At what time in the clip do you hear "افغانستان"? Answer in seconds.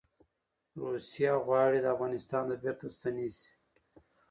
1.93-2.43